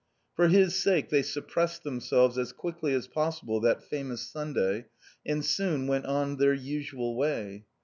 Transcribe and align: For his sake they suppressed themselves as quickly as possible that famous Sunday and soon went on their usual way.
For 0.35 0.47
his 0.47 0.73
sake 0.81 1.09
they 1.09 1.21
suppressed 1.21 1.83
themselves 1.83 2.35
as 2.39 2.53
quickly 2.53 2.95
as 2.95 3.07
possible 3.07 3.59
that 3.59 3.83
famous 3.83 4.21
Sunday 4.27 4.85
and 5.27 5.45
soon 5.45 5.85
went 5.85 6.07
on 6.07 6.37
their 6.37 6.55
usual 6.55 7.15
way. 7.15 7.65